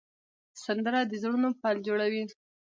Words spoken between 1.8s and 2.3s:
جوړوي